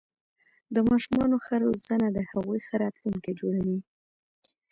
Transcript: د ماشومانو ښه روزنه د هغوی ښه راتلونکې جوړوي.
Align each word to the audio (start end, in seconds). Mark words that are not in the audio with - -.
د 0.73 0.75
ماشومانو 0.89 1.35
ښه 1.45 1.55
روزنه 1.65 2.07
د 2.13 2.19
هغوی 2.29 2.59
ښه 2.67 2.75
راتلونکې 2.83 3.31
جوړوي. 3.39 3.79